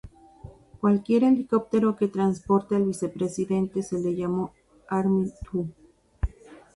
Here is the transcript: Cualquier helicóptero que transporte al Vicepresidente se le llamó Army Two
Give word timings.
Cualquier 0.79 1.23
helicóptero 1.25 1.95
que 1.95 2.07
transporte 2.07 2.75
al 2.75 2.87
Vicepresidente 2.87 3.83
se 3.83 3.99
le 3.99 4.15
llamó 4.15 4.51
Army 4.89 5.31
Two 5.45 5.67